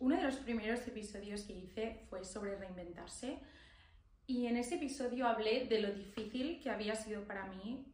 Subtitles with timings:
[0.00, 3.38] Uno de los primeros episodios que hice fue sobre reinventarse
[4.26, 7.86] y en ese episodio hablé de lo difícil que había sido para mí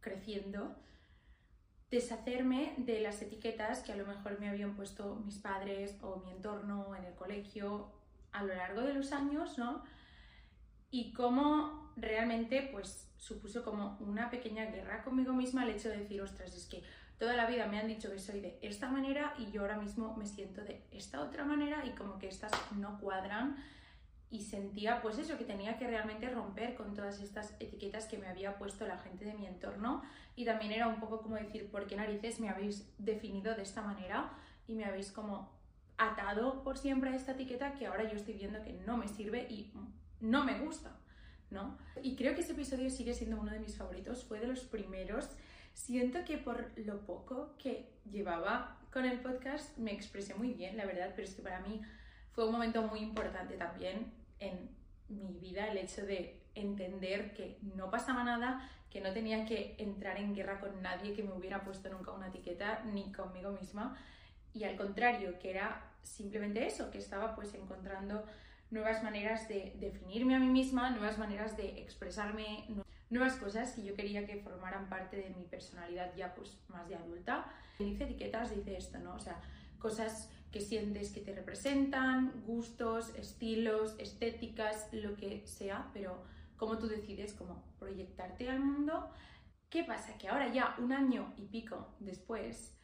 [0.00, 0.76] creciendo
[1.90, 6.30] deshacerme de las etiquetas que a lo mejor me habían puesto mis padres o mi
[6.32, 7.92] entorno en el colegio
[8.32, 9.82] a lo largo de los años, ¿no?
[10.90, 16.20] Y cómo realmente pues supuso como una pequeña guerra conmigo misma el hecho de decir,
[16.20, 16.82] ostras, es que
[17.18, 20.16] toda la vida me han dicho que soy de esta manera y yo ahora mismo
[20.16, 23.56] me siento de esta otra manera y como que estas no cuadran
[24.30, 28.28] y sentía pues eso, que tenía que realmente romper con todas estas etiquetas que me
[28.28, 30.02] había puesto la gente de mi entorno
[30.36, 33.82] y también era un poco como decir, ¿por qué narices me habéis definido de esta
[33.82, 34.30] manera
[34.66, 35.50] y me habéis como
[35.96, 39.46] atado por siempre a esta etiqueta que ahora yo estoy viendo que no me sirve
[39.50, 39.72] y
[40.20, 40.96] no me gusta,
[41.50, 41.76] ¿no?
[42.02, 45.30] Y creo que ese episodio sigue siendo uno de mis favoritos, fue de los primeros.
[45.78, 50.84] Siento que por lo poco que llevaba con el podcast me expresé muy bien, la
[50.84, 51.80] verdad, pero es que para mí
[52.32, 54.68] fue un momento muy importante también en
[55.08, 60.18] mi vida el hecho de entender que no pasaba nada, que no tenía que entrar
[60.18, 63.96] en guerra con nadie que me hubiera puesto nunca una etiqueta, ni conmigo misma,
[64.52, 68.26] y al contrario, que era simplemente eso, que estaba pues encontrando
[68.70, 72.66] nuevas maneras de definirme a mí misma, nuevas maneras de expresarme,
[73.10, 76.96] nuevas cosas que yo quería que formaran parte de mi personalidad ya pues más de
[76.96, 77.46] adulta.
[77.78, 79.14] Dice etiquetas, dice esto, ¿no?
[79.14, 79.40] O sea,
[79.78, 86.22] cosas que sientes que te representan, gustos, estilos, estéticas, lo que sea, pero
[86.56, 89.10] cómo tú decides cómo proyectarte al mundo.
[89.70, 90.16] ¿Qué pasa?
[90.18, 92.74] Que ahora ya un año y pico después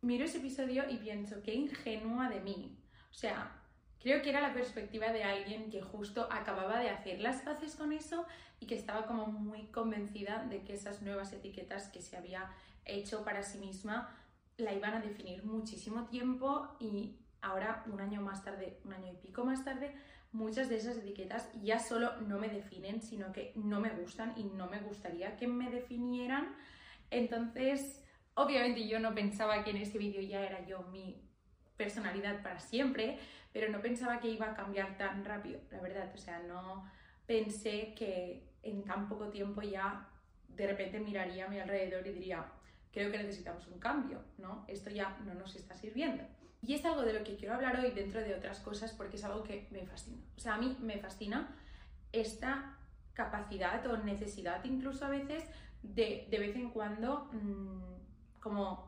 [0.00, 2.78] miro ese episodio y pienso, qué ingenua de mí.
[3.10, 3.57] O sea,
[4.00, 7.92] creo que era la perspectiva de alguien que justo acababa de hacer las paces con
[7.92, 8.26] eso
[8.60, 12.50] y que estaba como muy convencida de que esas nuevas etiquetas que se había
[12.84, 14.14] hecho para sí misma
[14.56, 19.16] la iban a definir muchísimo tiempo y ahora, un año más tarde, un año y
[19.16, 19.94] pico más tarde,
[20.32, 24.44] muchas de esas etiquetas ya solo no me definen, sino que no me gustan y
[24.44, 26.54] no me gustaría que me definieran.
[27.10, 28.02] Entonces,
[28.34, 31.27] obviamente yo no pensaba que en ese vídeo ya era yo mi
[31.78, 33.18] personalidad para siempre,
[33.52, 36.10] pero no pensaba que iba a cambiar tan rápido, la verdad.
[36.14, 36.84] O sea, no
[37.26, 40.06] pensé que en tan poco tiempo ya
[40.48, 42.44] de repente miraría a mi alrededor y diría,
[42.92, 44.64] creo que necesitamos un cambio, ¿no?
[44.68, 46.24] Esto ya no nos está sirviendo.
[46.60, 49.24] Y es algo de lo que quiero hablar hoy dentro de otras cosas porque es
[49.24, 50.20] algo que me fascina.
[50.36, 51.56] O sea, a mí me fascina
[52.10, 52.76] esta
[53.14, 55.44] capacidad o necesidad incluso a veces
[55.82, 58.87] de de vez en cuando mmm, como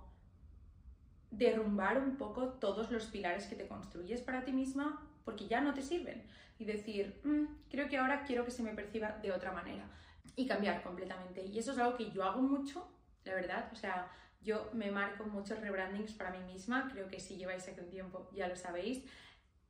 [1.31, 5.75] derrumbar un poco todos los pilares que te construyes para ti misma porque ya no
[5.75, 6.27] te sirven
[6.59, 9.89] y decir, mmm, creo que ahora quiero que se me perciba de otra manera
[10.37, 11.45] y cambiar completamente.
[11.45, 12.87] Y eso es algo que yo hago mucho
[13.25, 13.71] la verdad.
[13.73, 14.11] O sea,
[14.41, 18.31] yo me marco muchos rebrandings para mí misma, creo que si lleváis aquí un tiempo
[18.33, 19.05] ya lo sabéis.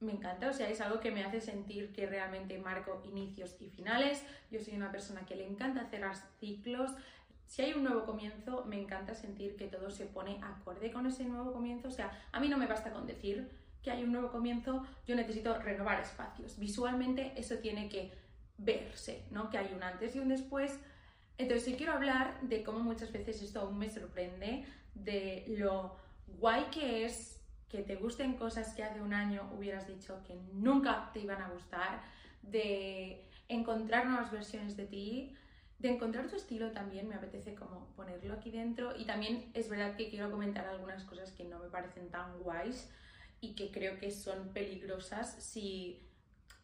[0.01, 3.69] Me encanta, o sea, es algo que me hace sentir que realmente marco inicios y
[3.69, 4.25] finales.
[4.51, 6.93] Yo soy una persona que le encanta cerrar ciclos.
[7.51, 11.25] Si hay un nuevo comienzo, me encanta sentir que todo se pone acorde con ese
[11.25, 11.89] nuevo comienzo.
[11.89, 13.51] O sea, a mí no me basta con decir
[13.83, 16.59] que hay un nuevo comienzo, yo necesito renovar espacios.
[16.59, 18.13] Visualmente eso tiene que
[18.57, 19.51] verse, ¿no?
[19.51, 20.79] Que hay un antes y un después
[21.41, 25.97] entonces, hoy quiero hablar de cómo muchas veces esto aún me sorprende, de lo
[26.39, 27.41] guay que es
[27.71, 31.49] que te gusten cosas que hace un año hubieras dicho que nunca te iban a
[31.49, 32.03] gustar,
[32.43, 35.35] de encontrar nuevas versiones de ti,
[35.81, 39.97] de encontrar tu estilo también, me apetece como ponerlo aquí dentro y también es verdad
[39.97, 42.91] que quiero comentar algunas cosas que no me parecen tan guays
[43.41, 46.07] y que creo que son peligrosas si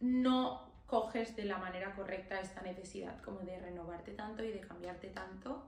[0.01, 5.09] no coges de la manera correcta esta necesidad como de renovarte tanto y de cambiarte
[5.09, 5.67] tanto.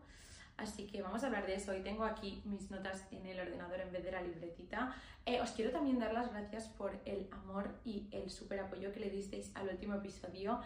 [0.58, 1.70] Así que vamos a hablar de eso.
[1.70, 4.94] Hoy tengo aquí mis notas en el ordenador en vez de la libretita.
[5.24, 8.98] Eh, os quiero también dar las gracias por el amor y el súper apoyo que
[9.00, 10.60] le disteis al último episodio.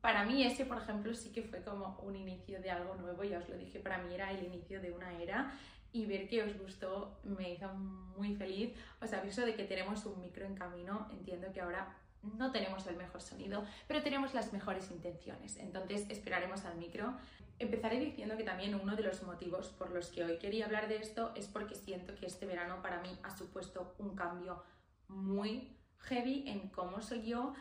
[0.00, 3.38] Para mí ese, por ejemplo, sí que fue como un inicio de algo nuevo, ya
[3.38, 5.52] os lo dije, para mí era el inicio de una era
[5.92, 8.74] y ver que os gustó me hizo muy feliz.
[9.00, 12.96] Os aviso de que tenemos un micro en camino, entiendo que ahora no tenemos el
[12.96, 15.56] mejor sonido, pero tenemos las mejores intenciones.
[15.56, 17.14] Entonces esperaremos al micro.
[17.58, 20.96] Empezaré diciendo que también uno de los motivos por los que hoy quería hablar de
[20.96, 24.62] esto es porque siento que este verano para mí ha supuesto un cambio
[25.08, 27.54] muy heavy en cómo soy yo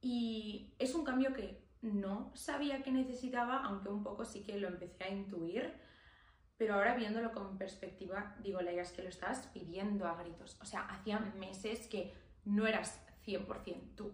[0.00, 4.68] y es un cambio que no sabía que necesitaba, aunque un poco sí que lo
[4.68, 5.72] empecé a intuir,
[6.56, 10.58] pero ahora viéndolo con perspectiva, digo, Leia, es que lo estabas pidiendo a gritos.
[10.60, 12.12] O sea, hacía meses que
[12.44, 14.12] no eras 100% tú.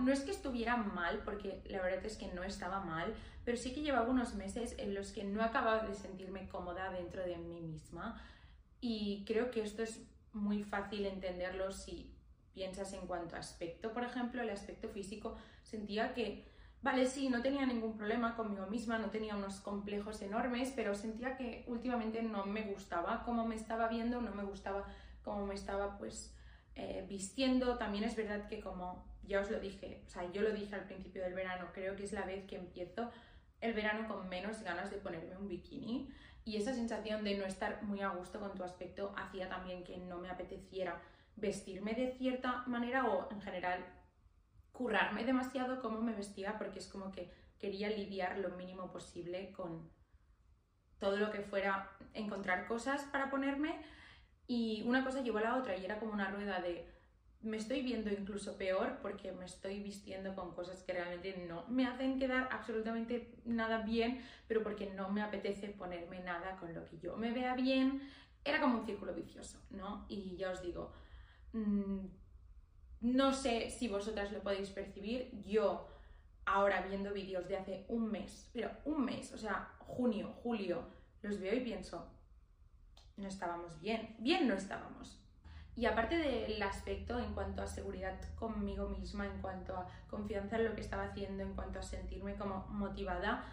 [0.00, 3.14] No es que estuviera mal, porque la verdad es que no estaba mal,
[3.44, 7.22] pero sí que llevaba unos meses en los que no acababa de sentirme cómoda dentro
[7.22, 8.20] de mí misma
[8.80, 10.00] y creo que esto es
[10.32, 12.15] muy fácil entenderlo si
[12.56, 16.48] piensas en cuanto a aspecto, por ejemplo, el aspecto físico, sentía que,
[16.80, 21.36] vale, sí, no tenía ningún problema conmigo misma, no tenía unos complejos enormes, pero sentía
[21.36, 24.86] que últimamente no me gustaba cómo me estaba viendo, no me gustaba
[25.22, 26.34] cómo me estaba pues
[26.76, 27.76] eh, vistiendo.
[27.76, 30.86] También es verdad que como ya os lo dije, o sea, yo lo dije al
[30.86, 33.10] principio del verano, creo que es la vez que empiezo
[33.60, 36.08] el verano con menos ganas de ponerme un bikini
[36.46, 39.98] y esa sensación de no estar muy a gusto con tu aspecto hacía también que
[39.98, 41.02] no me apeteciera
[41.36, 43.84] vestirme de cierta manera o en general
[44.72, 49.90] currarme demasiado cómo me vestía porque es como que quería lidiar lo mínimo posible con
[50.98, 53.80] todo lo que fuera encontrar cosas para ponerme
[54.46, 56.86] y una cosa llevó a la otra y era como una rueda de
[57.42, 61.86] me estoy viendo incluso peor porque me estoy vistiendo con cosas que realmente no me
[61.86, 66.98] hacen quedar absolutamente nada bien, pero porque no me apetece ponerme nada con lo que
[66.98, 68.02] yo me vea bien.
[68.44, 70.06] Era como un círculo vicioso, ¿no?
[70.08, 70.92] Y ya os digo,
[71.56, 72.08] Mm,
[73.00, 75.42] no sé si vosotras lo podéis percibir.
[75.46, 75.88] Yo,
[76.44, 80.82] ahora viendo vídeos de hace un mes, pero un mes, o sea, junio, julio,
[81.22, 82.06] los veo y pienso,
[83.16, 84.16] no estábamos bien.
[84.18, 85.18] Bien no estábamos.
[85.76, 90.66] Y aparte del aspecto en cuanto a seguridad conmigo misma, en cuanto a confianza en
[90.66, 93.44] lo que estaba haciendo, en cuanto a sentirme como motivada,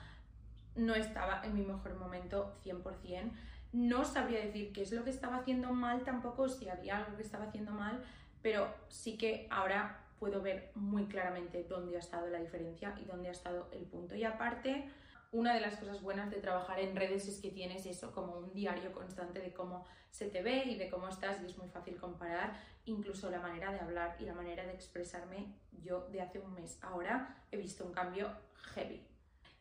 [0.75, 3.31] no estaba en mi mejor momento 100%.
[3.73, 7.23] No sabría decir qué es lo que estaba haciendo mal tampoco, si había algo que
[7.23, 8.03] estaba haciendo mal,
[8.43, 13.29] pero sí que ahora puedo ver muy claramente dónde ha estado la diferencia y dónde
[13.29, 14.15] ha estado el punto.
[14.15, 14.87] Y aparte,
[15.31, 18.53] una de las cosas buenas de trabajar en redes es que tienes eso como un
[18.53, 21.97] diario constante de cómo se te ve y de cómo estás y es muy fácil
[21.97, 22.55] comparar
[22.85, 25.47] incluso la manera de hablar y la manera de expresarme.
[25.81, 28.29] Yo de hace un mes ahora he visto un cambio
[28.75, 29.12] heavy.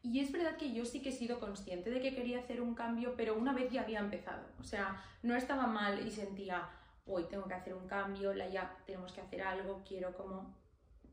[0.03, 2.75] Y es verdad que yo sí que he sido consciente de que quería hacer un
[2.75, 4.43] cambio, pero una vez ya había empezado.
[4.59, 6.69] O sea, no estaba mal y sentía,
[7.07, 10.57] hoy tengo que hacer un cambio, la ya tenemos que hacer algo, quiero como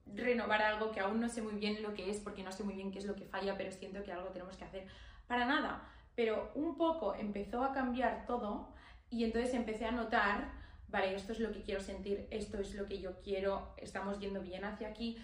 [0.08, 2.74] renovar algo que aún no sé muy bien lo que es, porque no sé muy
[2.74, 4.88] bien qué es lo que falla, pero siento que algo tenemos que hacer.
[5.28, 5.88] Para nada.
[6.16, 8.74] Pero un poco empezó a cambiar todo
[9.12, 10.52] y entonces empecé a notar,
[10.88, 14.42] vale, esto es lo que quiero sentir, esto es lo que yo quiero, estamos yendo
[14.42, 15.18] bien hacia aquí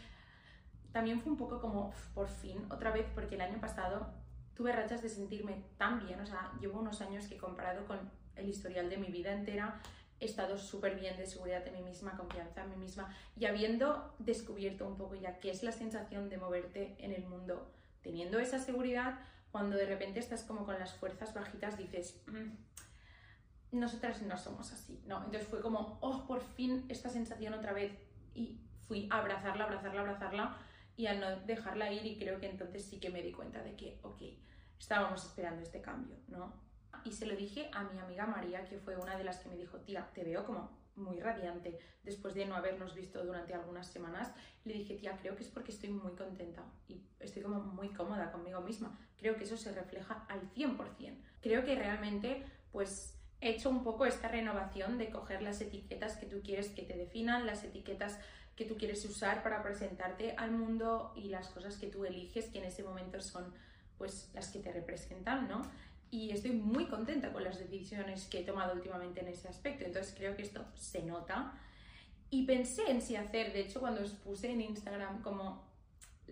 [0.95, 4.07] también fue un poco como por fin, otra vez, porque el año pasado
[4.53, 7.99] tuve rachas de sentirme tan bien, o sea, llevo unos años que comparado con
[8.37, 9.81] el historial de mi vida entera,
[10.21, 14.15] he estado súper bien de seguridad en mí misma, confianza en mí misma y habiendo
[14.19, 17.69] descubierto un poco ya qué es la sensación de moverte en el mundo
[18.01, 19.19] teniendo esa seguridad,
[19.51, 25.03] cuando de repente estás como con las fuerzas bajitas dices, mm, nosotras no somos así,
[25.07, 25.17] ¿no?
[25.25, 27.91] Entonces fue como, oh, por fin esta sensación otra vez
[28.33, 30.57] y fui a abrazarla, abrazarla, abrazarla
[30.97, 33.75] y al no dejarla ir y creo que entonces sí que me di cuenta de
[33.75, 34.21] que, ok,
[34.79, 36.53] estábamos esperando este cambio, ¿no?
[37.03, 39.57] Y se lo dije a mi amiga María, que fue una de las que me
[39.57, 44.31] dijo, tía, te veo como muy radiante después de no habernos visto durante algunas semanas.
[44.63, 48.31] Le dije, tía, creo que es porque estoy muy contenta y estoy como muy cómoda
[48.31, 48.97] conmigo misma.
[49.17, 51.17] Creo que eso se refleja al 100%.
[51.41, 56.25] Creo que realmente, pues, he hecho un poco esta renovación de coger las etiquetas que
[56.25, 58.19] tú quieres que te definan, las etiquetas
[58.55, 62.59] que tú quieres usar para presentarte al mundo y las cosas que tú eliges que
[62.59, 63.53] en ese momento son
[63.97, 65.61] pues las que te representan, ¿no?
[66.11, 70.13] Y estoy muy contenta con las decisiones que he tomado últimamente en ese aspecto, entonces
[70.15, 71.53] creo que esto se nota.
[72.29, 75.65] Y pensé en si hacer, de hecho cuando os puse en Instagram como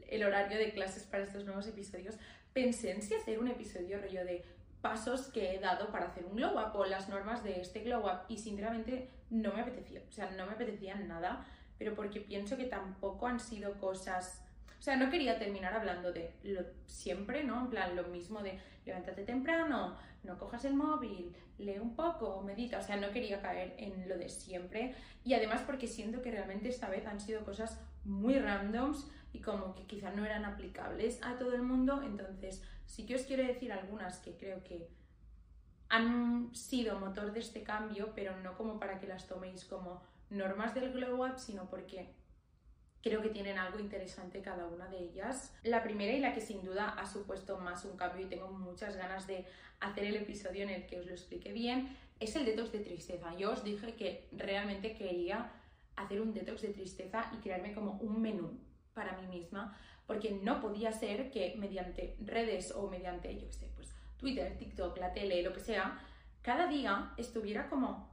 [0.07, 2.15] el horario de clases para estos nuevos episodios,
[2.53, 4.45] pensé en si hacer un episodio rollo de
[4.81, 8.05] pasos que he dado para hacer un glow up o las normas de este glow
[8.05, 11.45] up y sinceramente no me apetecía, o sea, no me apetecía nada
[11.77, 14.43] pero porque pienso que tampoco han sido cosas...
[14.79, 17.61] O sea, no quería terminar hablando de lo siempre, ¿no?
[17.61, 22.79] En plan, lo mismo de levántate temprano, no cojas el móvil, lee un poco, medita.
[22.79, 24.95] O sea, no quería caer en lo de siempre.
[25.23, 29.73] Y además porque siento que realmente esta vez han sido cosas muy randoms y como
[29.75, 32.01] que quizá no eran aplicables a todo el mundo.
[32.03, 34.89] Entonces, sí que os quiero decir algunas que creo que
[35.89, 40.01] han sido motor de este cambio, pero no como para que las toméis como
[40.33, 42.13] normas del Glow Up, sino porque
[43.01, 45.53] creo que tienen algo interesante cada una de ellas.
[45.63, 48.95] La primera y la que sin duda ha supuesto más un cambio y tengo muchas
[48.95, 49.45] ganas de
[49.81, 53.35] hacer el episodio en el que os lo explique bien, es el detox de tristeza.
[53.35, 55.51] Yo os dije que realmente quería
[55.97, 58.57] hacer un detox de tristeza y crearme como un menú
[58.93, 63.71] para mí misma, porque no podía ser que mediante redes o mediante, yo qué sé,
[63.75, 65.99] pues Twitter, TikTok, la tele, lo que sea,
[66.41, 68.12] cada día estuviera como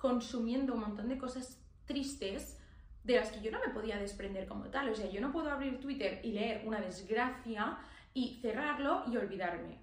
[0.00, 2.58] consumiendo un montón de cosas tristes
[3.04, 4.88] de las que yo no me podía desprender como tal.
[4.88, 7.78] O sea, yo no puedo abrir Twitter y leer una desgracia
[8.14, 9.78] y cerrarlo y olvidarme.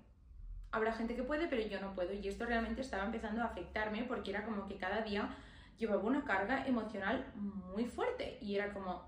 [0.72, 2.14] Habrá gente que puede, pero yo no puedo.
[2.14, 5.30] Y esto realmente estaba empezando a afectarme porque era como que cada día
[5.78, 9.06] llevaba una carga emocional muy fuerte y era como,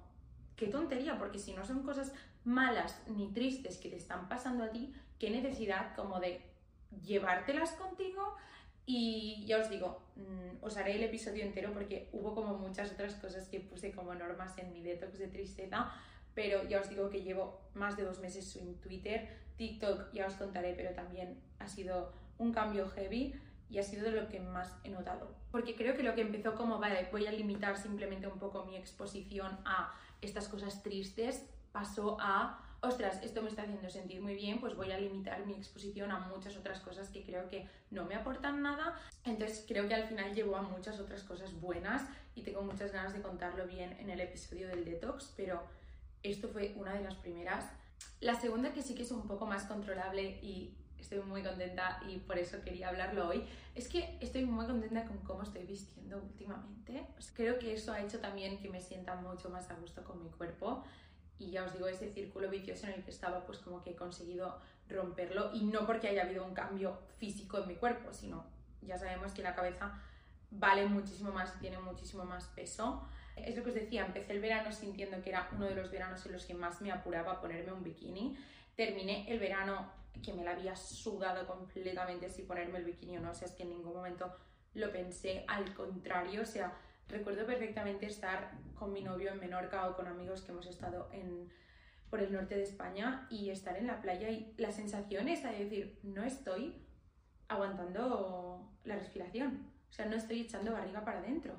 [0.56, 2.14] qué tontería, porque si no son cosas
[2.44, 6.46] malas ni tristes que te están pasando a ti, qué necesidad como de
[7.04, 8.36] llevártelas contigo
[8.92, 13.14] y ya os digo, mm, os haré el episodio entero porque hubo como muchas otras
[13.14, 15.92] cosas que puse como normas en mi detox de tristeza,
[16.34, 20.34] pero ya os digo que llevo más de dos meses en Twitter, TikTok ya os
[20.34, 23.36] contaré, pero también ha sido un cambio heavy
[23.70, 25.36] y ha sido de lo que más he notado.
[25.52, 28.76] Porque creo que lo que empezó como, vale, voy a limitar simplemente un poco mi
[28.76, 34.60] exposición a estas cosas tristes, pasó a, ostras, esto me está haciendo sentir muy bien,
[34.60, 38.16] pues voy a limitar mi exposición a muchas otras cosas que creo que no me
[38.16, 38.96] aportan nada.
[39.26, 42.04] Entonces creo que al final llevó a muchas otras cosas buenas
[42.36, 45.62] y tengo muchas ganas de contarlo bien en el episodio del detox, pero
[46.24, 47.66] esto fue una de las primeras.
[48.22, 52.18] La segunda que sí que es un poco más controlable y estoy muy contenta y
[52.18, 57.08] por eso quería hablarlo hoy, es que estoy muy contenta con cómo estoy vistiendo últimamente.
[57.34, 60.30] Creo que eso ha hecho también que me sienta mucho más a gusto con mi
[60.30, 60.84] cuerpo
[61.40, 63.96] y ya os digo, ese círculo vicioso en el que estaba, pues como que he
[63.96, 68.46] conseguido romperlo y no porque haya habido un cambio físico en mi cuerpo, sino
[68.82, 70.02] ya sabemos que la cabeza
[70.52, 73.08] vale muchísimo más y tiene muchísimo más peso.
[73.36, 76.26] Es lo que os decía, empecé el verano sintiendo que era uno de los veranos
[76.26, 78.38] en los que más me apuraba ponerme un bikini.
[78.76, 79.92] Terminé el verano
[80.22, 83.54] que me la había sudado completamente si ponerme el bikini o no, o sea, es
[83.54, 84.36] que en ningún momento
[84.74, 86.74] lo pensé, al contrario, o sea,
[87.10, 91.50] recuerdo perfectamente estar con mi novio en Menorca o con amigos que hemos estado en,
[92.10, 95.52] por el norte de España y estar en la playa y la sensación es de
[95.52, 96.86] decir, no estoy
[97.48, 101.56] aguantando la respiración, o sea, no estoy echando barriga para adentro.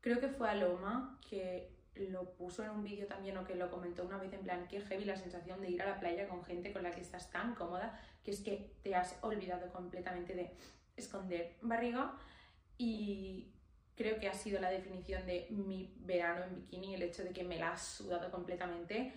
[0.00, 4.04] Creo que fue Aloma que lo puso en un vídeo también o que lo comentó
[4.04, 6.72] una vez en plan que heavy la sensación de ir a la playa con gente
[6.72, 10.56] con la que estás tan cómoda que es que te has olvidado completamente de
[10.96, 12.16] esconder barriga
[12.78, 13.52] y
[14.02, 17.44] creo que ha sido la definición de mi verano en bikini el hecho de que
[17.44, 19.12] me la has sudado completamente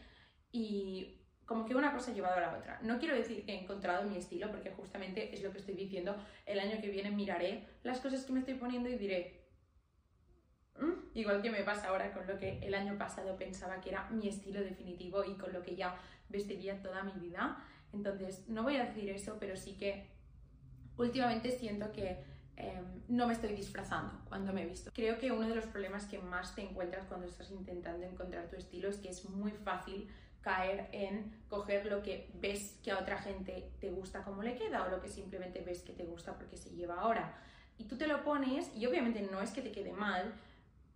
[0.51, 2.79] y como que una cosa ha llevado a la otra.
[2.81, 6.15] No quiero decir que he encontrado mi estilo porque justamente es lo que estoy diciendo.
[6.45, 9.45] El año que viene miraré las cosas que me estoy poniendo y diré,
[10.79, 14.09] Mm, igual que me pasa ahora con lo que el año pasado pensaba que era
[14.09, 15.95] mi estilo definitivo y con lo que ya
[16.29, 17.63] vestiría toda mi vida.
[17.93, 20.09] Entonces, no voy a decir eso, pero sí que
[20.97, 22.23] últimamente siento que
[22.57, 24.91] em, no me estoy disfrazando cuando me he visto.
[24.93, 28.55] Creo que uno de los problemas que más te encuentras cuando estás intentando encontrar tu
[28.55, 30.09] estilo es que es muy fácil
[30.41, 34.85] caer en coger lo que ves que a otra gente te gusta como le queda
[34.85, 37.35] o lo que simplemente ves que te gusta porque se lleva ahora.
[37.77, 40.33] Y tú te lo pones y obviamente no es que te quede mal,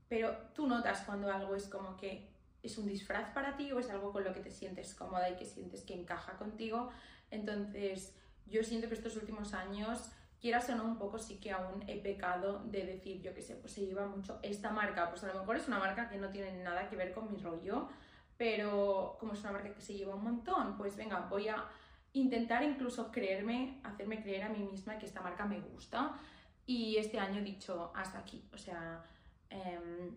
[0.08, 2.30] pero tú notas cuando algo es como que
[2.62, 5.36] es un disfraz para ti o es algo con lo que te sientes cómoda y
[5.36, 6.92] que sientes que encaja contigo.
[7.32, 12.02] Entonces, yo siento que estos últimos años, quieras o un poco sí que aún he
[12.02, 15.40] pecado de decir, yo qué sé, pues se lleva mucho esta marca, pues a lo
[15.40, 17.90] mejor es una marca que no tiene nada que ver con mi rollo,
[18.38, 21.66] pero como es una marca que se lleva un montón, pues venga, voy a
[22.14, 26.18] intentar incluso creerme, hacerme creer a mí misma que esta marca me gusta.
[26.66, 29.04] Y este año he dicho hasta aquí, o sea,
[29.50, 30.16] Em,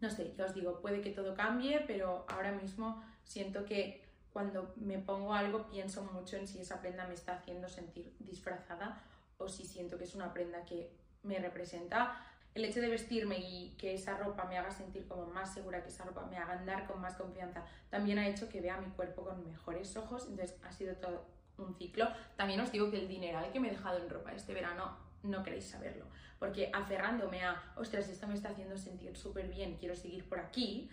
[0.00, 4.72] no sé, ya os digo, puede que todo cambie, pero ahora mismo siento que cuando
[4.76, 9.02] me pongo algo pienso mucho en si esa prenda me está haciendo sentir disfrazada
[9.42, 10.90] o si siento que es una prenda que
[11.22, 12.24] me representa.
[12.54, 15.88] El hecho de vestirme y que esa ropa me haga sentir como más segura, que
[15.88, 19.24] esa ropa me haga andar con más confianza, también ha hecho que vea mi cuerpo
[19.24, 20.26] con mejores ojos.
[20.28, 21.24] Entonces ha sido todo
[21.58, 22.08] un ciclo.
[22.36, 25.42] También os digo que el dineral que me he dejado en ropa este verano no
[25.42, 26.06] queréis saberlo.
[26.38, 30.90] Porque aferrándome a, ostras, esto me está haciendo sentir súper bien, quiero seguir por aquí,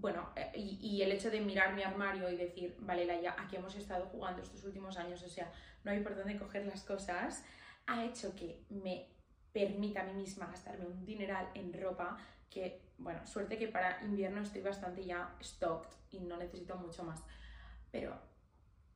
[0.00, 3.74] bueno, eh, y, el hecho de mirar mi armario y decir, vale, ya aquí hemos
[3.76, 5.50] estado jugando estos últimos años, o sea,
[5.84, 7.44] no hay por dónde coger las cosas,
[7.86, 9.08] ha hecho que me
[9.52, 12.18] permita a mí misma gastarme un dineral en ropa
[12.50, 17.24] que, bueno, suerte que para invierno estoy bastante ya stocked y no necesito mucho más.
[17.90, 18.20] Pero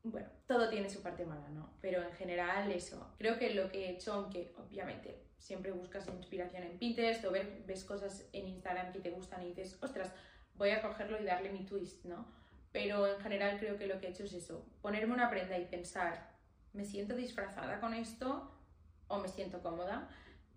[0.03, 1.75] bueno, todo tiene su parte mala, ¿no?
[1.81, 3.15] Pero en general eso.
[3.19, 7.85] Creo que lo que he hecho, aunque obviamente siempre buscas inspiración en Pinterest o ves
[7.85, 10.13] cosas en Instagram que te gustan y dices, ostras,
[10.61, 12.27] voy a cogerlo y darle mi twist, ¿no?
[12.71, 15.65] Pero en general creo que lo que he hecho es eso, ponerme una prenda y
[15.65, 16.35] pensar,
[16.75, 18.53] ¿me siento disfrazada con esto
[19.09, 20.09] o me siento cómoda?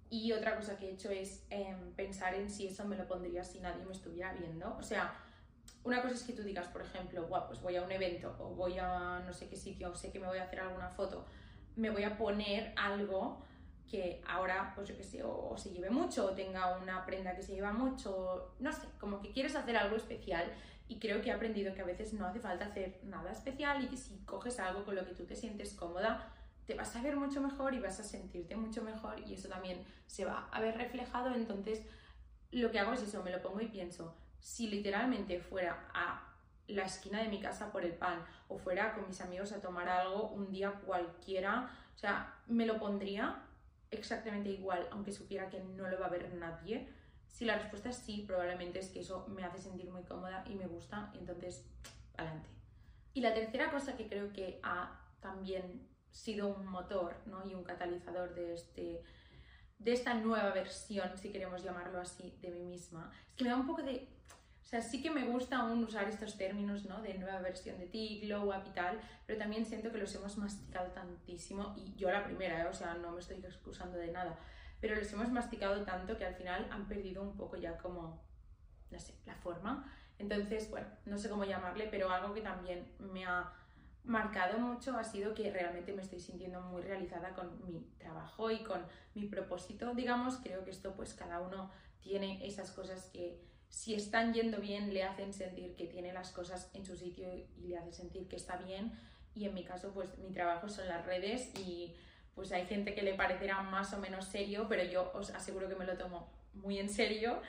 [0.10, 3.45] Y otra cosa que he hecho es em, pensar en si eso me lo pondría
[3.45, 4.75] si nadie me estuviera viendo.
[4.77, 5.15] O sea,
[5.86, 8.77] una cosa es que tú digas, por ejemplo, pues voy a un evento o voy
[8.77, 11.25] a no sé qué sitio, o sé que me voy a hacer alguna foto,
[11.77, 13.41] me voy a poner algo
[13.89, 17.43] que ahora, pues yo qué sé, o, se lleve mucho, o tenga una prenda que
[17.43, 20.51] se lleva mucho, no sé, como que quieres hacer algo especial
[20.87, 23.87] y creo que he aprendido que a veces no hace falta hacer nada especial y
[23.87, 26.31] que si coges algo con lo que tú te sientes cómoda,
[26.65, 29.85] te vas a ver mucho mejor y vas a sentirte mucho mejor y eso también
[30.07, 31.33] se va a ver reflejado.
[31.35, 31.83] Entonces,
[32.51, 36.33] lo que hago es eso, me lo pongo y pienso, si literalmente fuera a
[36.67, 39.87] la esquina de mi casa por el pan o fuera con mis amigos a tomar
[39.89, 43.43] algo un día cualquiera, o sea, me lo pondría
[43.93, 46.89] exactamente igual, aunque supiera que no lo va a ver nadie.
[47.27, 50.55] Si la respuesta es sí, probablemente es que eso me hace sentir muy cómoda y
[50.55, 51.65] me gusta, entonces,
[52.17, 52.50] adelante.
[53.13, 57.43] Y la tercera cosa que creo que ha también sido un motor ¿no?
[57.50, 59.03] y un catalizador de, este,
[59.79, 63.55] de esta nueva versión, si queremos llamarlo así, de mí misma, es que me da
[63.55, 64.07] un poco de
[64.63, 67.01] o sea, sí que me gusta aún usar estos términos, ¿no?
[67.01, 70.38] De nueva versión de ti, glow up y tal, pero también siento que los hemos
[70.38, 72.67] masticado tantísimo, y yo la primera, ¿eh?
[72.67, 74.39] o sea, no me estoy excusando de nada,
[74.79, 78.24] pero los hemos masticado tanto que al final han perdido un poco ya como,
[78.89, 79.93] no sé, la forma.
[80.17, 83.51] Entonces, bueno, no sé cómo llamarle, pero algo que también me ha
[84.03, 88.63] marcado mucho ha sido que realmente me estoy sintiendo muy realizada con mi trabajo y
[88.63, 93.41] con mi propósito, digamos, creo que esto pues cada uno tiene esas cosas que
[93.73, 97.27] si están yendo bien, le hacen sentir que tiene las cosas en su sitio
[97.57, 98.91] y le hace sentir que está bien.
[99.33, 101.91] Y en mi caso, pues mi trabajo son las redes y
[102.35, 105.73] pues hay gente que le parecerá más o menos serio, pero yo os aseguro que
[105.75, 107.41] me lo tomo muy en serio.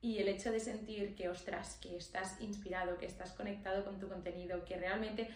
[0.00, 4.08] Y el hecho de sentir que, ostras, que estás inspirado, que estás conectado con tu
[4.08, 5.30] contenido, que realmente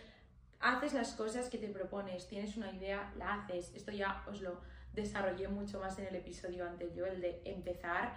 [0.60, 3.74] haces las cosas que te propones, tienes una idea, la haces.
[3.74, 4.60] Esto ya os lo
[4.94, 8.14] desarrollé mucho más en el episodio anterior, el de empezar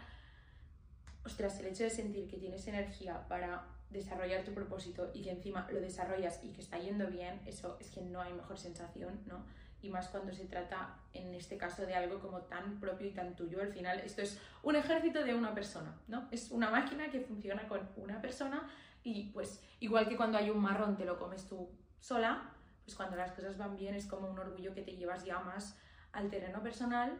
[1.24, 5.68] ostras, el hecho de sentir que tienes energía para desarrollar tu propósito y que encima
[5.72, 9.44] lo desarrollas y que está yendo bien, eso es que no hay mejor sensación, ¿no?
[9.82, 13.36] Y más cuando se trata, en este caso, de algo como tan propio y tan
[13.36, 13.62] tuyo.
[13.62, 16.28] Al final, esto es un ejército de una persona, ¿no?
[16.32, 18.70] Es una máquina que funciona con una persona
[19.04, 22.52] y pues igual que cuando hay un marrón te lo comes tú sola,
[22.84, 25.78] pues cuando las cosas van bien es como un orgullo que te llevas ya más
[26.12, 27.18] al terreno personal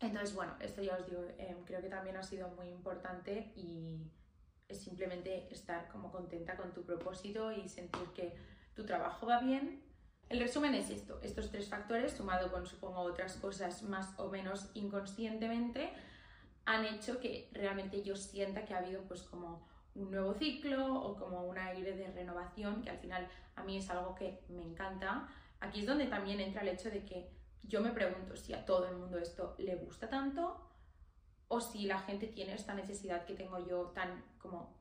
[0.00, 4.00] entonces, bueno, esto ya os digo, em, creo que también ha sido muy importante y
[4.68, 8.36] es simplemente estar como contenta con tu propósito y sentir que
[8.74, 9.82] tu trabajo va bien.
[10.28, 14.70] El resumen es esto, estos tres factores, sumado con supongo otras cosas más o menos
[14.74, 15.90] inconscientemente,
[16.66, 21.16] han hecho que realmente yo sienta que ha habido pues como un nuevo ciclo o
[21.16, 25.26] como un aire de renovación, que al final a mí es algo que me encanta.
[25.60, 27.30] Aquí es donde también entra el hecho de que
[27.62, 30.68] yo me pregunto si a todo el mundo esto le gusta tanto
[31.48, 34.78] o si la gente tiene esta necesidad que tengo yo tan como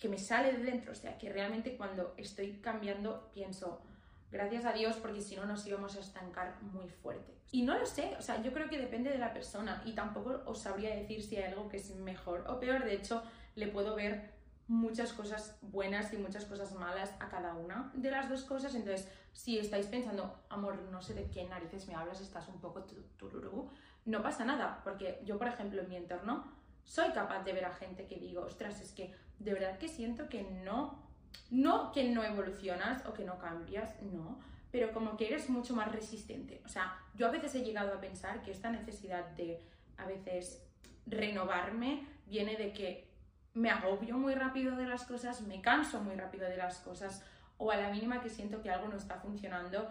[0.00, 3.82] que me sale de dentro, o sea, que realmente cuando estoy cambiando pienso,
[4.30, 7.34] gracias a Dios, porque si no nos íbamos a estancar muy fuerte.
[7.50, 10.42] Y no lo sé, o sea, yo creo que depende de la persona y tampoco
[10.46, 13.22] os sabría decir si hay algo que es mejor o peor, de hecho,
[13.56, 14.39] le puedo ver
[14.70, 18.72] muchas cosas buenas y muchas cosas malas a cada una de las dos cosas.
[18.76, 22.84] Entonces, si estáis pensando, amor, no sé de qué narices me hablas, estás un poco
[23.16, 23.68] tururú,
[24.04, 26.44] no pasa nada, porque yo, por ejemplo, en mi entorno,
[26.84, 30.28] soy capaz de ver a gente que digo, ostras, es que de verdad que siento
[30.28, 31.02] que no,
[31.50, 34.38] no que no evolucionas o que no cambias, no,
[34.70, 36.62] pero como que eres mucho más resistente.
[36.64, 39.60] O sea, yo a veces he llegado a pensar que esta necesidad de
[39.96, 40.62] a veces
[41.06, 43.09] renovarme viene de que
[43.54, 47.24] me agobio muy rápido de las cosas, me canso muy rápido de las cosas
[47.58, 49.88] o a la mínima que siento que algo no está funcionando,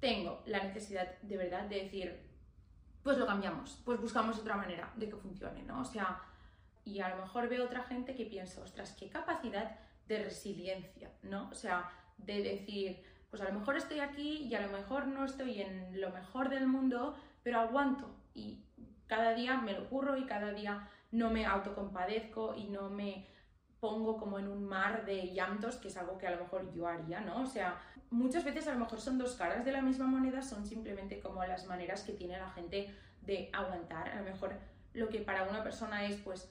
[0.00, 2.20] tengo la necesidad de verdad de decir,
[3.02, 5.80] pues lo cambiamos, pues buscamos otra manera de que funcione, ¿no?
[5.80, 6.20] O sea,
[6.84, 11.48] y a lo mejor veo otra gente que piensa, ostras, qué capacidad de resiliencia, ¿no?
[11.50, 15.24] O sea, de decir, pues a lo mejor estoy aquí y a lo mejor no
[15.24, 18.62] estoy en lo mejor del mundo, pero aguanto y
[19.06, 23.26] cada día me lo curro y cada día no me autocompadezco y no me
[23.80, 26.86] pongo como en un mar de llantos, que es algo que a lo mejor yo
[26.86, 27.42] haría, ¿no?
[27.42, 30.66] O sea, muchas veces a lo mejor son dos caras de la misma moneda, son
[30.66, 32.92] simplemente como las maneras que tiene la gente
[33.22, 34.08] de aguantar.
[34.08, 34.56] A lo mejor
[34.94, 36.50] lo que para una persona es pues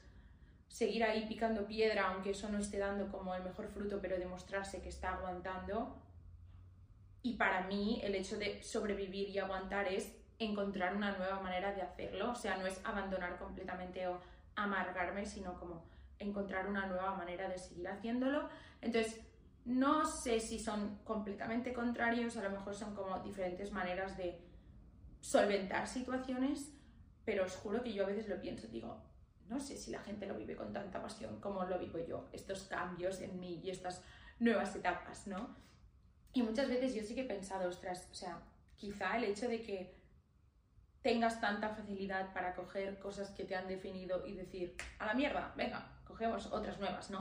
[0.70, 4.82] seguir ahí picando piedra, aunque eso no esté dando como el mejor fruto, pero demostrarse
[4.82, 5.98] que está aguantando.
[7.24, 11.82] Y para mí el hecho de sobrevivir y aguantar es encontrar una nueva manera de
[11.82, 14.22] hacerlo, o sea, no es abandonar completamente o
[14.58, 15.86] amargarme, sino como
[16.20, 18.50] encontrar una nueva manera de seguir haciéndolo.
[18.82, 19.22] Entonces,
[19.64, 24.42] no sé si son completamente contrarios, a lo mejor son como diferentes maneras de
[25.22, 26.74] solventar situaciones,
[27.24, 29.02] pero os juro que yo a veces lo pienso, digo,
[29.48, 32.64] no sé si la gente lo vive con tanta pasión como lo vivo yo, estos
[32.64, 34.02] cambios en mí y estas
[34.40, 35.56] nuevas etapas, ¿no?
[36.34, 38.42] Y muchas veces yo sí que he pensado, ostras, o sea,
[38.78, 39.96] quizá el hecho de que
[41.08, 45.54] tengas tanta facilidad para coger cosas que te han definido y decir, a la mierda,
[45.56, 47.20] venga, cogemos otras nuevas, ¿no?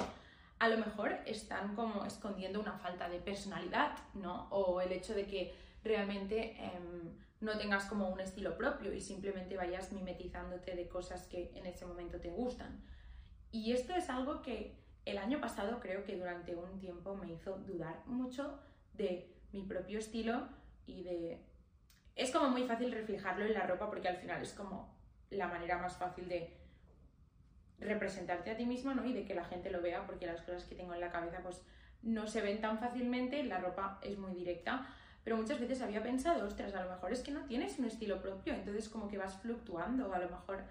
[0.59, 4.49] A lo mejor están como escondiendo una falta de personalidad, ¿no?
[4.51, 9.57] O el hecho de que realmente em, no tengas como un estilo propio y simplemente
[9.57, 12.83] vayas mimetizándote de cosas que en ese momento te gustan.
[13.53, 17.59] Y esto es algo que el año pasado creo que durante un tiempo me hizo
[17.59, 18.59] dudar mucho
[18.95, 20.49] de mi propio estilo
[20.89, 21.39] y de...
[22.17, 24.97] Es como muy fácil reflejarlo en la ropa porque al final es como
[25.31, 26.57] la manera más fácil de
[27.79, 29.05] representarte a ti mismo, ¿no?
[29.05, 31.41] Y de que la gente lo vea porque las cosas que tengo en la cabeza
[31.43, 31.63] pues
[32.03, 34.87] no se ven tan fácilmente, la ropa es muy directa,
[35.25, 38.23] pero muchas veces había pensado, ostras, a lo mejor es que no tienes un estilo
[38.23, 40.65] propio, entonces como que vas fluctuando, a lo mejor,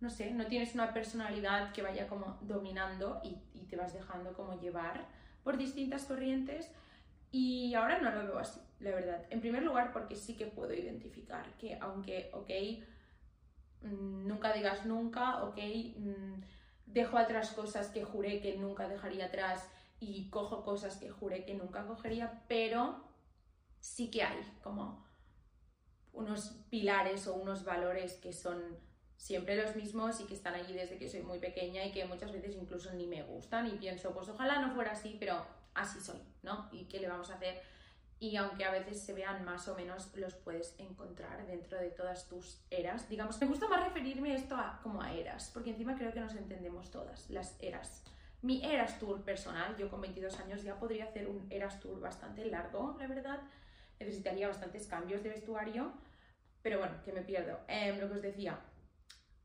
[0.00, 4.32] no sé, no tienes una personalidad que vaya como dominando y, y te vas dejando
[4.32, 5.06] como llevar
[5.44, 6.72] por distintas corrientes
[7.32, 9.24] y ahora no lo veo así, la verdad.
[9.30, 12.50] En primer lugar, porque sí que puedo identificar que aunque, ok,
[13.82, 15.58] mm, nunca digas nunca, ok,
[15.96, 16.42] mm,
[16.86, 21.54] dejo atrás cosas que juré que nunca dejaría atrás y cojo cosas que juré que
[21.54, 23.04] nunca cogería, pero
[23.80, 25.06] sí que hay como
[26.12, 28.60] unos pilares o unos valores que son
[29.16, 32.32] siempre los mismos y que están allí desde que soy muy pequeña y que muchas
[32.32, 35.44] veces incluso ni me gustan y pienso, pues ojalá no fuera así, pero
[35.80, 36.68] así soy, ¿no?
[36.72, 37.60] ¿Y qué le vamos a hacer?
[38.18, 42.28] Y aunque a veces se vean más o menos, los puedes encontrar dentro de todas
[42.28, 43.08] tus eras.
[43.08, 46.34] Digamos, me gusta más referirme esto a, como a eras, porque encima creo que nos
[46.34, 48.04] entendemos todas, las eras.
[48.42, 52.44] Mi Eras Tour personal, yo con 22 años ya podría hacer un Eras Tour bastante
[52.46, 53.40] largo, la verdad.
[53.98, 55.92] Necesitaría bastantes cambios de vestuario,
[56.62, 57.60] pero bueno, que me pierdo.
[57.68, 58.58] Em, lo que os decía,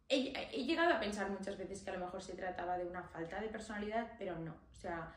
[0.08, 3.04] he, he llegado a pensar muchas veces que a lo mejor se trataba de una
[3.04, 4.54] falta de personalidad, pero no.
[4.54, 5.14] O sea,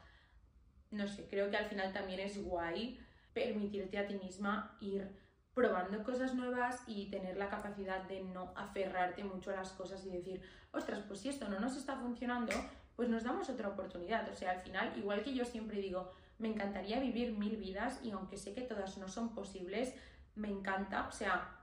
[0.90, 2.98] no sé, creo que al final también es guay
[3.32, 5.08] permitirte a ti misma ir
[5.54, 10.10] probando cosas nuevas y tener la capacidad de no aferrarte mucho a las cosas y
[10.10, 10.40] decir,
[10.72, 12.52] ostras, pues si esto no nos está funcionando,
[12.94, 14.28] pues nos damos otra oportunidad.
[14.28, 18.12] O sea, al final, igual que yo siempre digo, me encantaría vivir mil vidas y
[18.12, 19.94] aunque sé que todas no son posibles,
[20.36, 21.58] me encanta, o sea,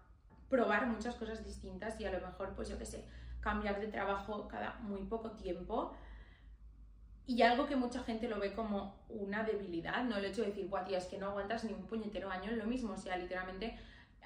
[0.50, 3.06] probar muchas cosas distintas y a lo mejor, pues yo qué sé,
[3.40, 5.96] cambiar de trabajo cada muy poco tiempo
[7.28, 10.18] y algo que mucha gente lo ve como una debilidad, ¿no?
[10.18, 12.60] El hecho de decir, guau, tía, es que no aguantas ni un puñetero año en
[12.60, 12.94] lo mismo.
[12.94, 13.78] O sea, literalmente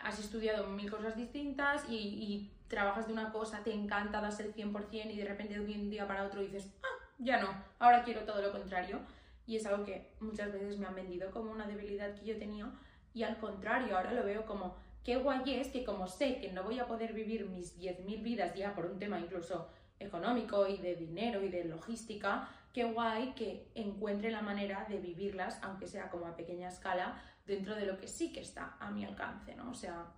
[0.02, 4.54] has estudiado mil cosas distintas y, y trabajas de una cosa, te encanta, das el
[4.54, 8.22] 100% y de repente de un día para otro dices, ah, ya no, ahora quiero
[8.22, 9.00] todo lo contrario.
[9.46, 12.72] Y es algo que muchas veces me han vendido como una debilidad que yo tenía
[13.14, 16.64] y al contrario, ahora lo veo como, qué guay es que como sé que no
[16.64, 19.68] voy a poder vivir mis 10.000 vidas ya por un tema incluso
[20.00, 25.60] económico y de dinero y de logística, qué guay que encuentre la manera de vivirlas,
[25.62, 29.06] aunque sea como a pequeña escala, dentro de lo que sí que está a mi
[29.06, 29.72] alcance, ¿no?
[29.72, 30.14] O sea,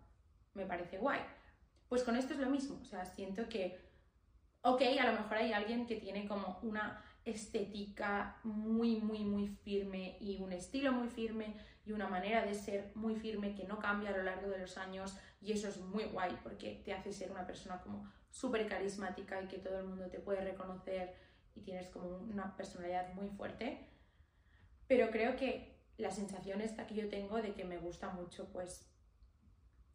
[0.53, 1.21] me parece guay.
[1.87, 3.79] Pues con esto es lo mismo, o sea, siento que,
[4.61, 10.17] ok, a lo mejor hay alguien que tiene como una estética muy, muy, muy firme
[10.19, 14.09] y un estilo muy firme y una manera de ser muy firme que no cambia
[14.09, 17.31] a lo largo de los años y eso es muy guay porque te hace ser
[17.31, 21.13] una persona como súper carismática y que todo el mundo te puede reconocer
[21.55, 23.87] y tienes como una personalidad muy fuerte.
[24.87, 28.87] Pero creo que la sensación esta que yo tengo de que me gusta mucho pues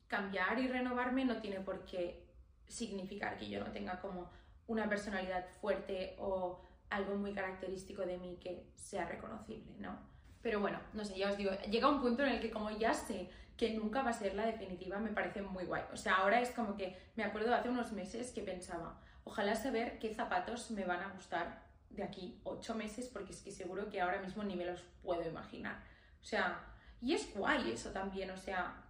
[0.06, 2.26] cambiar y renovarme no tiene por qué
[2.68, 4.30] significar que yo no tenga como
[4.66, 9.98] una personalidad fuerte o algo muy característico de mí que sea reconocible, ¿no?
[10.42, 12.94] Pero bueno, no sé, ya os digo, llega un punto en el que como ya
[12.94, 15.82] sé que nunca va a ser la definitiva, me parece muy guay.
[15.92, 19.98] O sea, ahora es como que me acuerdo hace unos meses que pensaba, ojalá saber
[19.98, 21.60] qué zapatos me van a gustar
[21.90, 25.28] de aquí ocho meses, porque es que seguro que ahora mismo ni me los puedo
[25.28, 25.82] imaginar.
[26.22, 26.60] O sea,
[27.02, 28.82] y es guay eso también, o sea,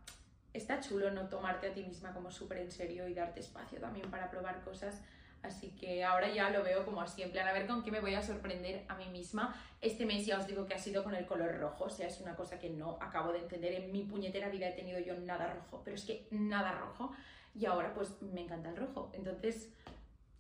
[0.52, 4.10] está chulo no tomarte a ti misma como súper en serio y darte espacio también
[4.10, 5.00] para probar cosas.
[5.42, 8.00] Así que ahora ya lo veo como así, en plan, a ver con qué me
[8.00, 9.54] voy a sorprender a mí misma.
[9.80, 12.20] Este mes ya os digo que ha sido con el color rojo, o sea, es
[12.20, 13.72] una cosa que no acabo de entender.
[13.72, 17.12] En mi puñetera vida he tenido yo nada rojo, pero es que nada rojo.
[17.54, 19.10] Y ahora pues me encanta el rojo.
[19.14, 19.70] Entonces,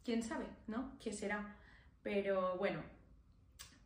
[0.06, 0.96] quién sabe, ¿no?
[1.00, 1.56] ¿Qué será?
[2.04, 2.80] Pero bueno,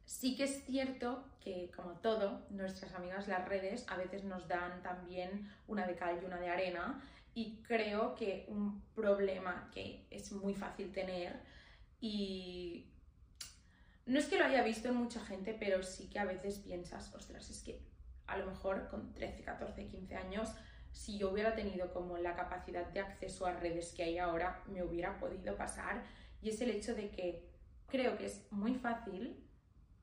[0.05, 4.83] sí que es cierto que, como todo, nuestras amigas las redes a veces nos dan
[4.83, 7.03] también una de cal y una de arena
[7.35, 11.41] y creo que un problema que es muy fácil tener
[12.03, 12.87] y
[14.05, 17.15] no es que lo haya visto en mucha gente, pero sí que a veces piensas,
[17.15, 17.81] ostras, es que
[18.27, 20.51] a lo mejor con 13, 14, 15 años,
[20.93, 24.83] si yo hubiera tenido como la capacidad de acceso a redes que hay ahora, me
[24.83, 26.03] hubiera podido pasar
[26.43, 27.49] y es el hecho de que
[27.89, 29.45] creo que es muy fácil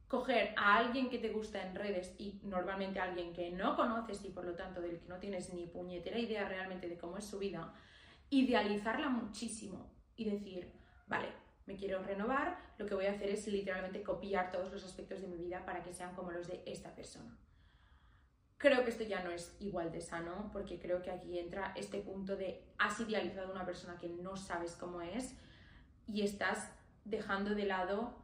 [0.07, 4.23] coger a alguien que te gusta en redes y normalmente a alguien que no conoces
[4.23, 7.25] y por lo tanto del que no tienes ni puñetera idea realmente de cómo es
[7.25, 7.73] su vida,
[8.29, 10.71] idealizarla muchísimo y decir,
[11.07, 11.27] vale,
[11.65, 15.27] me quiero renovar, lo que voy a hacer es literalmente copiar todos los aspectos de
[15.27, 17.37] mi vida para que sean como los de esta persona.
[18.57, 21.99] Creo que esto ya no es igual de sano, porque creo que aquí entra este
[21.99, 25.35] punto de has idealizado a una persona que no sabes cómo es
[26.07, 26.71] y estás
[27.05, 28.15] dejando de lado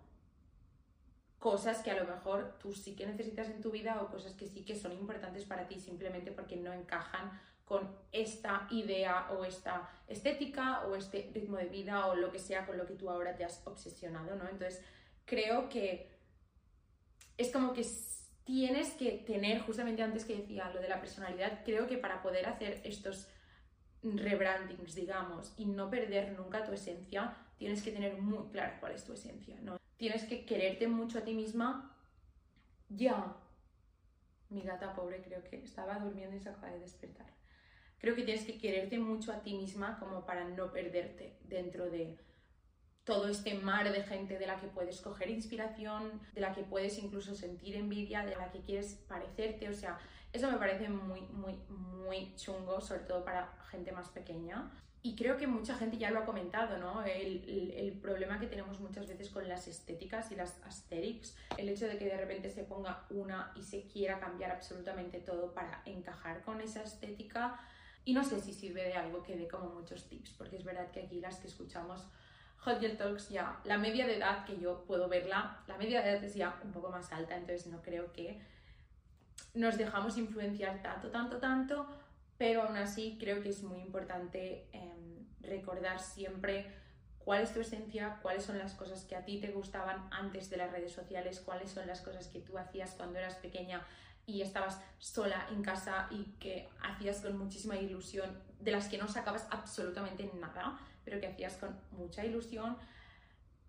[1.37, 4.47] cosas que a lo mejor tú sí que necesitas en tu vida o cosas que
[4.47, 9.89] sí que son importantes para ti simplemente porque no encajan con esta idea o esta
[10.07, 13.35] estética o este ritmo de vida o lo que sea con lo que tú ahora
[13.35, 14.47] te has obsesionado, ¿no?
[14.49, 14.81] Entonces,
[15.25, 16.09] creo que
[17.37, 17.83] es como que
[18.45, 22.45] tienes que tener, justamente antes que decía lo de la personalidad, creo que para poder
[22.47, 23.29] hacer estos
[24.03, 29.05] rebrandings, digamos, y no perder nunca tu esencia, tienes que tener muy claro cuál es
[29.05, 29.77] tu esencia, ¿no?
[29.97, 31.95] Tienes que quererte mucho a ti misma
[32.89, 33.37] ya.
[34.49, 37.27] Mi gata pobre creo que estaba durmiendo y se acaba de despertar.
[37.99, 42.17] Creo que tienes que quererte mucho a ti misma como para no perderte dentro de
[43.03, 46.97] todo este mar de gente de la que puedes coger inspiración, de la que puedes
[46.97, 49.99] incluso sentir envidia, de la que quieres parecerte, o sea,
[50.31, 54.71] eso me parece muy, muy, muy chungo, sobre todo para gente más pequeña.
[55.05, 57.03] Y creo que mucha gente ya lo ha comentado, ¿no?
[57.03, 61.87] El, el, problema que tenemos muchas veces con las estéticas y las aesthetics, el hecho
[61.87, 66.41] de que de repente se ponga una y se quiera cambiar absolutamente todo para encajar
[66.41, 67.59] con esa estética.
[68.05, 70.89] Y no sé si sirve de algo que dé como muchos tips, porque es verdad
[70.91, 72.07] que aquí las que escuchamos
[72.65, 76.11] Hot Girl Talks ya, la media de edad que yo puedo verla, la media de
[76.11, 78.41] edad es ya un poco más alta, entonces no creo que
[79.53, 81.87] nos dejamos influenciar tanto, tanto, tanto,
[82.37, 86.71] pero aún así creo que es muy importante em, recordar siempre
[87.19, 90.57] cuál es tu esencia, cuáles son las cosas que a ti te gustaban antes de
[90.57, 93.85] las redes sociales, cuáles son las cosas que tú hacías cuando eras pequeña
[94.25, 99.09] y estabas sola en casa y que hacías con muchísima ilusión, de las que no
[99.09, 102.77] sacabas absolutamente nada pero que hacías con mucha ilusión.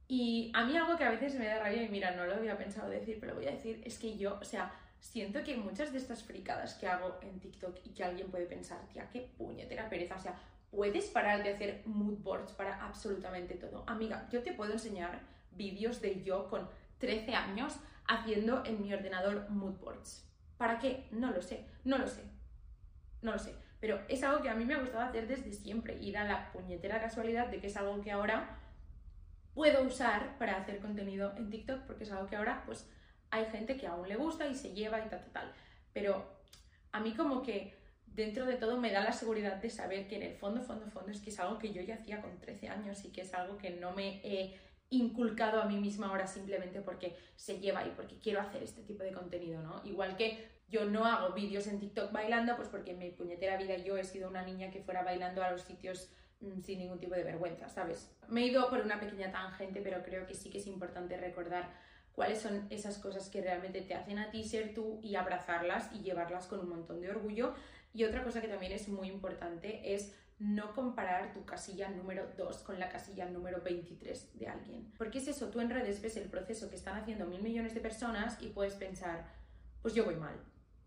[0.06, 2.58] Y a mí algo que a veces me da rabia, y mira, no lo había
[2.58, 5.92] pensado decir, pero lo voy a decir, es que yo, o sea, siento que muchas
[5.92, 9.88] de estas fricadas que hago en TikTok y que alguien puede pensar, tía, qué puñetera
[9.88, 10.34] pereza, o sea,
[10.70, 13.84] puedes parar de hacer mood boards para absolutamente todo.
[13.86, 15.20] Amiga, yo te puedo enseñar
[15.52, 16.68] vídeos de yo con
[16.98, 20.24] 13 años haciendo en mi ordenador mood boards.
[20.56, 21.06] ¿Para qué?
[21.10, 22.22] No lo sé, no lo sé,
[23.22, 23.54] no lo sé.
[23.84, 26.50] Pero es algo que a mí me ha gustado hacer desde siempre y da la
[26.52, 28.58] puñetera casualidad de que es algo que ahora
[29.52, 32.88] puedo usar para hacer contenido en TikTok porque es algo que ahora pues
[33.28, 35.52] hay gente que aún le gusta y se lleva y tal, tal, tal.
[35.92, 36.24] Pero
[36.92, 37.74] a mí como que
[38.06, 41.10] dentro de todo me da la seguridad de saber que en el fondo, fondo, fondo
[41.12, 43.58] es que es algo que yo ya hacía con 13 años y que es algo
[43.58, 48.18] que no me he inculcado a mí misma ahora simplemente porque se lleva y porque
[48.18, 49.82] quiero hacer este tipo de contenido, ¿no?
[49.84, 53.76] Igual que yo no hago vídeos en TikTok bailando, pues porque en mi puñetera vida
[53.76, 57.14] yo he sido una niña que fuera bailando a los sitios mm, sin ningún tipo
[57.14, 58.10] de vergüenza, ¿sabes?
[58.28, 61.70] Me he ido por una pequeña tangente, pero creo que sí que es importante recordar
[62.12, 66.00] cuáles son esas cosas que realmente te hacen a ti ser tú y abrazarlas y
[66.00, 67.54] llevarlas con un montón de orgullo.
[67.92, 72.58] Y otra cosa que también es muy importante es no comparar tu casilla número 2
[72.62, 74.92] con la casilla número 23 de alguien.
[74.98, 77.80] Porque es eso, tú en redes ves el proceso que están haciendo mil millones de
[77.80, 79.24] personas y puedes pensar,
[79.80, 80.34] pues yo voy mal,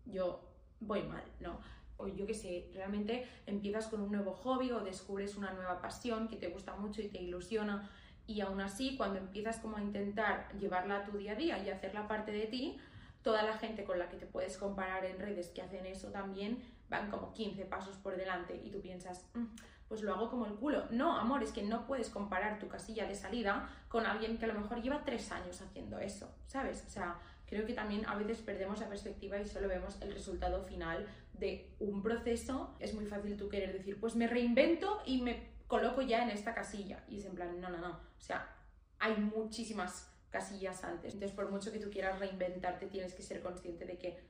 [0.08, 0.40] yo
[0.80, 1.60] voy mal, ¿no?
[1.96, 6.28] O yo qué sé, realmente empiezas con un nuevo hobby o descubres una nueva pasión
[6.28, 7.90] que te gusta mucho y te ilusiona
[8.26, 11.70] y aún así cuando empiezas como a intentar llevarla a tu día a día y
[11.70, 12.78] hacerla parte de ti,
[13.22, 16.62] toda la gente con la que te puedes comparar en redes que hacen eso también
[16.88, 19.44] van como 15 pasos por delante y tú piensas, mm,
[19.88, 20.84] pues lo hago como el culo.
[20.90, 24.48] No, amor, es que no puedes comparar tu casilla de salida con alguien que a
[24.48, 26.84] lo mejor lleva tres años haciendo eso, ¿sabes?
[26.86, 27.18] O sea,
[27.48, 31.74] creo que también a veces perdemos la perspectiva y solo vemos el resultado final de
[31.78, 32.74] un proceso.
[32.78, 36.54] Es muy fácil tú querer decir, pues me reinvento y me coloco ya en esta
[36.54, 37.04] casilla.
[37.08, 37.90] Y es en plan, no, no, no.
[37.90, 38.54] O sea,
[38.98, 41.14] hay muchísimas casillas antes.
[41.14, 44.20] Entonces, por mucho que tú quieras reinventarte, tienes que ser consciente de que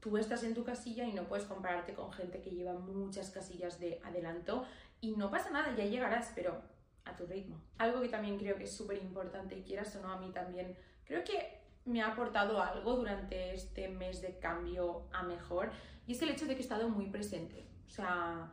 [0.00, 3.80] tú estás en tu casilla y no puedes compararte con gente que lleva muchas casillas
[3.80, 4.66] de adelanto.
[5.00, 6.60] Y no pasa nada, ya llegarás, pero
[7.04, 7.60] a tu ritmo.
[7.78, 10.76] Algo que también creo que es súper importante, y quieras o no, a mí también,
[11.04, 11.57] creo que
[11.88, 15.70] me ha aportado algo durante este mes de cambio a mejor
[16.06, 17.64] y es el hecho de que he estado muy presente.
[17.86, 18.52] O sea,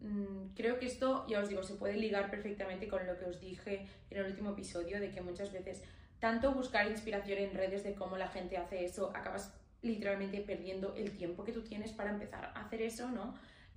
[0.00, 3.40] mm, creo que esto, ya os digo, se puede ligar perfectamente con lo que os
[3.40, 5.82] dije en el último episodio, de que muchas veces
[6.18, 11.16] tanto buscar inspiración en redes de cómo la gente hace eso, acabas literalmente perdiendo el
[11.16, 13.34] tiempo que tú tienes para empezar a hacer eso, ¿no?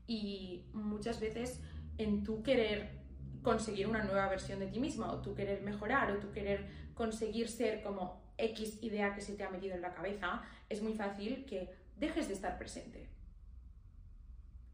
[0.07, 1.61] Y muchas veces
[1.97, 3.03] en tu querer
[3.41, 7.49] conseguir una nueva versión de ti misma o tú querer mejorar o tú querer conseguir
[7.49, 11.45] ser como X idea que se te ha metido en la cabeza, es muy fácil
[11.45, 13.07] que dejes de estar presente.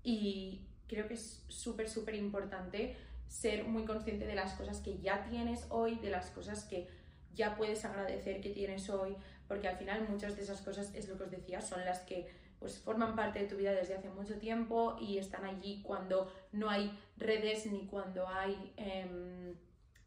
[0.04, 5.24] Y creo que es súper, súper importante ser muy consciente de las cosas que ya
[5.30, 6.88] tienes hoy, de las cosas que
[7.36, 9.16] ya puedes agradecer que tienes hoy,
[9.48, 12.28] porque al final muchas de esas cosas, es lo que os decía, son las que
[12.60, 16.70] pues forman parte de tu vida desde hace mucho tiempo y están allí cuando no
[16.70, 19.56] hay redes ni cuando hay em,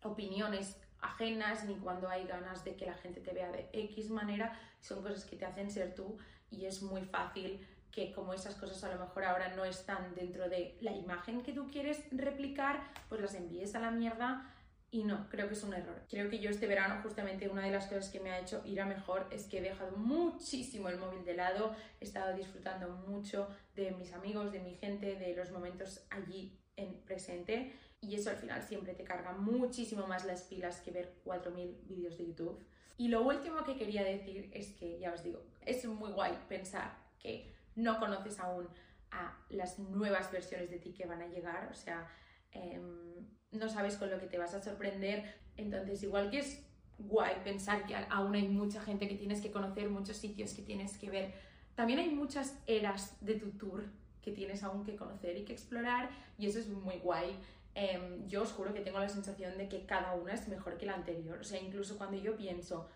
[0.03, 4.59] opiniones ajenas ni cuando hay ganas de que la gente te vea de X manera,
[4.81, 6.17] son cosas que te hacen ser tú
[6.51, 10.49] y es muy fácil que como esas cosas a lo mejor ahora no están dentro
[10.49, 14.49] de la imagen que tú quieres replicar, pues las envíes a la mierda
[14.91, 16.03] y no, creo que es un error.
[16.09, 18.81] Creo que yo este verano justamente una de las cosas que me ha hecho ir
[18.81, 23.49] a mejor es que he dejado muchísimo el móvil de lado, he estado disfrutando mucho
[23.75, 28.37] de mis amigos, de mi gente, de los momentos allí en presente y eso al
[28.37, 32.63] final siempre te carga muchísimo más las pilas que ver 4.000 vídeos de YouTube.
[32.99, 36.99] Y lo último que quería decir es que, ya os digo, es muy guay pensar
[37.19, 38.69] que no conoces aún
[39.11, 42.07] a las nuevas versiones de ti que van a llegar, o sea,
[42.53, 45.35] Em, no sabes con lo que te vas a sorprender.
[45.57, 46.65] Entonces, igual que es
[46.99, 50.97] guay pensar que aún hay mucha gente que tienes que conocer, muchos sitios que tienes
[50.99, 51.35] que ver,
[51.75, 53.85] también hay muchas eras de tu tour
[54.21, 57.37] que tienes aún que conocer y que explorar y eso es muy guay.
[57.75, 60.87] Em, yo os juro que tengo la sensación de que cada una es mejor que
[60.87, 61.39] la anterior.
[61.41, 62.89] O sea, incluso cuando yo pienso,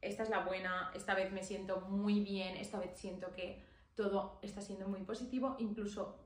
[0.00, 3.62] esta es la buena, esta vez me siento muy bien, esta vez siento que
[3.94, 6.18] todo está siendo muy positivo, incluso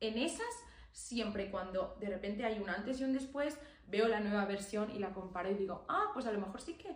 [0.00, 0.46] en esas
[0.92, 4.98] siempre cuando de repente hay un antes y un después, veo la nueva versión y
[4.98, 6.90] la comparo y digo, ah, pues a lo mejor sí que,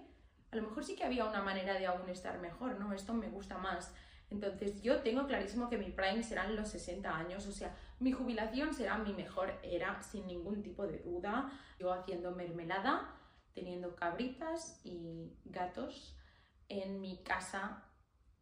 [0.51, 2.92] a lo mejor sí que había una manera de aún estar mejor, ¿no?
[2.92, 3.94] Esto me gusta más.
[4.31, 8.75] Entonces yo tengo clarísimo que mi prime serán los 60 años, o sea, mi jubilación
[8.75, 11.51] será mi mejor era sin ningún tipo de duda.
[11.79, 13.15] Yo haciendo mermelada,
[13.55, 16.17] teniendo cabritas y gatos
[16.69, 17.85] en mi casa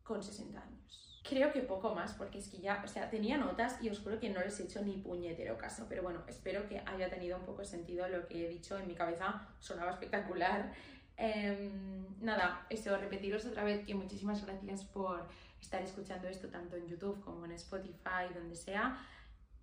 [0.03, 1.20] con 60 años.
[1.23, 4.18] Creo que poco más, porque es que ya, o sea, tenía notas y os juro
[4.18, 7.44] que no les he hecho ni puñetero caso, pero bueno, espero que haya tenido un
[7.44, 10.73] poco sentido lo que he dicho en mi cabeza, sonaba espectacular.
[11.16, 15.29] Em, nada, eso, repetiros otra vez que muchísimas gracias por
[15.61, 18.99] estar escuchando esto tanto en YouTube como en Spotify, donde sea.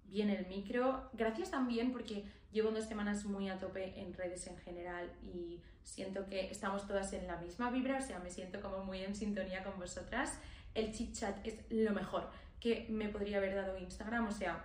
[0.07, 1.09] Bien el micro.
[1.13, 6.27] Gracias también porque llevo dos semanas muy a tope en redes en general y siento
[6.27, 9.63] que estamos todas en la misma vibra, o sea, me siento como muy en sintonía
[9.63, 10.39] con vosotras
[10.77, 14.27] el chit chat es lo mejor que me podría haber dado Instagram.
[14.27, 14.63] O sea,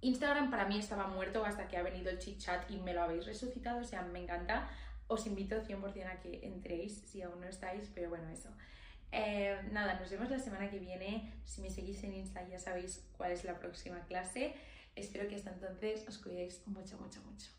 [0.00, 3.02] Instagram para mí estaba muerto hasta que ha venido el chit chat y me lo
[3.02, 3.80] habéis resucitado.
[3.80, 4.68] O sea, me encanta.
[5.08, 8.50] Os invito 100% a que entréis si aún no estáis, pero bueno, eso.
[9.18, 11.32] Eh, nada, nos vemos la semana que viene.
[11.44, 14.54] Si me seguís en Insta ya sabéis cuál es la próxima clase.
[14.94, 17.50] Espero que hasta entonces os cuidéis mucho, mucho, mucho.